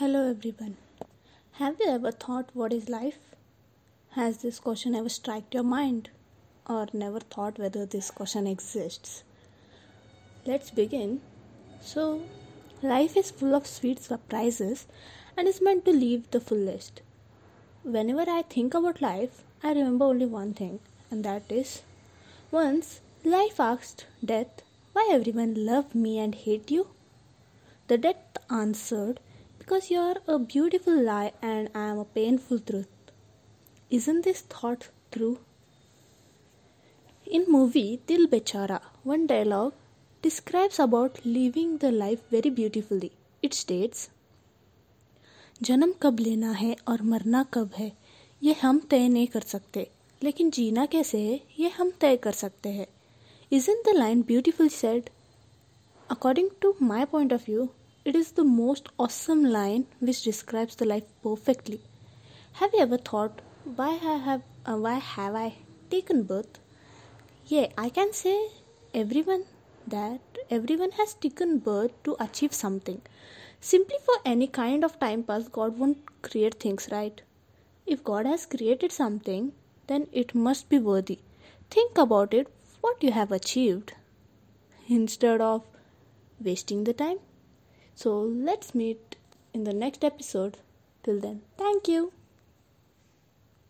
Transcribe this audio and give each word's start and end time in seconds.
Hello 0.00 0.20
everyone. 0.30 0.78
Have 1.58 1.76
you 1.78 1.88
ever 1.90 2.10
thought 2.10 2.48
what 2.54 2.72
is 2.72 2.88
life? 2.88 3.18
Has 4.12 4.38
this 4.38 4.58
question 4.58 4.94
ever 4.94 5.10
struck 5.10 5.52
your 5.52 5.62
mind? 5.62 6.08
Or 6.66 6.86
never 6.94 7.20
thought 7.20 7.58
whether 7.58 7.84
this 7.84 8.10
question 8.10 8.46
exists? 8.46 9.24
Let's 10.46 10.70
begin. 10.70 11.20
So, 11.82 12.22
life 12.80 13.14
is 13.14 13.30
full 13.30 13.54
of 13.54 13.66
sweet 13.66 14.02
surprises 14.02 14.86
and 15.36 15.46
is 15.46 15.60
meant 15.60 15.84
to 15.84 15.92
live 15.92 16.30
the 16.30 16.40
fullest. 16.40 17.02
Whenever 17.82 18.24
I 18.26 18.40
think 18.40 18.72
about 18.72 19.02
life, 19.02 19.42
I 19.62 19.74
remember 19.74 20.06
only 20.06 20.24
one 20.24 20.54
thing, 20.54 20.80
and 21.10 21.22
that 21.26 21.52
is 21.52 21.82
once 22.50 23.00
life 23.22 23.60
asked 23.60 24.06
death 24.24 24.62
why 24.94 25.10
everyone 25.12 25.66
love 25.66 25.94
me 25.94 26.18
and 26.18 26.34
hate 26.34 26.70
you. 26.70 26.86
The 27.88 27.98
death 27.98 28.38
answered 28.48 29.20
because 29.70 29.88
you 29.88 30.00
are 30.00 30.16
a 30.26 30.36
beautiful 30.36 30.96
lie 31.00 31.30
and 31.40 31.68
I 31.72 31.82
am 31.90 31.98
a 32.00 32.04
painful 32.04 32.58
truth. 32.58 32.88
Isn't 33.88 34.24
this 34.24 34.40
thought 34.40 34.88
true? 35.12 35.38
In 37.24 37.44
movie 37.46 38.00
Dil 38.04 38.26
Bechara, 38.26 38.80
one 39.04 39.28
dialogue 39.28 39.74
describes 40.22 40.80
about 40.80 41.24
living 41.24 41.78
the 41.78 41.92
life 41.92 42.18
very 42.32 42.50
beautifully. 42.50 43.12
It 43.42 43.54
states, 43.54 44.08
जन्म 45.62 45.92
कब 46.02 46.20
लेना 46.20 46.52
है 46.62 46.74
और 46.88 47.02
मरना 47.12 47.42
कब 47.54 47.70
है 47.76 47.90
ये 48.42 48.56
हम 48.62 48.78
तय 48.90 49.08
नहीं 49.08 49.26
कर 49.26 49.50
सकते 49.54 49.88
लेकिन 50.22 50.50
जीना 50.56 50.86
कैसे 50.94 51.20
है 51.26 51.40
ये 51.58 51.68
हम 51.78 51.92
तय 52.00 52.16
कर 52.26 52.32
सकते 52.44 52.68
हैं 52.78 52.86
Isn't 53.58 53.90
the 53.90 53.98
line 54.00 54.30
beautifully 54.32 54.72
said? 54.82 55.10
According 56.16 56.56
to 56.64 56.74
my 56.92 57.04
point 57.14 57.38
of 57.38 57.44
view, 57.44 57.68
it 58.02 58.16
is 58.16 58.32
the 58.32 58.44
most 58.44 58.88
awesome 58.98 59.44
line 59.44 59.86
which 60.00 60.22
describes 60.22 60.76
the 60.76 60.86
life 60.86 61.04
perfectly. 61.22 61.80
Have 62.52 62.72
you 62.72 62.80
ever 62.80 62.96
thought 62.96 63.42
why 63.76 63.98
I 64.02 64.16
have 64.16 64.42
uh, 64.64 64.76
why 64.76 64.94
have 64.94 65.34
I 65.34 65.54
taken 65.90 66.22
birth? 66.22 66.58
Yeah, 67.46 67.66
I 67.76 67.90
can 67.90 68.14
say 68.14 68.48
everyone 68.94 69.44
that 69.86 70.20
everyone 70.50 70.92
has 70.92 71.12
taken 71.12 71.58
birth 71.58 71.92
to 72.04 72.16
achieve 72.18 72.54
something. 72.54 73.02
Simply 73.60 73.96
for 74.04 74.14
any 74.24 74.46
kind 74.46 74.82
of 74.82 74.98
time 74.98 75.22
pass, 75.22 75.48
God 75.48 75.78
won't 75.78 76.22
create 76.22 76.58
things, 76.58 76.88
right? 76.90 77.20
If 77.86 78.02
God 78.02 78.24
has 78.24 78.46
created 78.46 78.92
something, 78.92 79.52
then 79.88 80.06
it 80.10 80.34
must 80.34 80.70
be 80.70 80.78
worthy. 80.78 81.18
Think 81.70 81.98
about 81.98 82.32
it, 82.32 82.48
what 82.80 83.02
you 83.02 83.12
have 83.12 83.30
achieved, 83.30 83.92
instead 84.88 85.42
of 85.42 85.64
wasting 86.40 86.84
the 86.84 86.94
time. 86.94 87.18
So 88.00 88.18
let's 88.22 88.74
meet 88.74 89.16
in 89.52 89.64
the 89.64 89.74
next 89.74 90.04
episode. 90.04 90.56
Till 91.02 91.20
then, 91.20 91.42
thank 91.58 91.86
you. 91.86 92.12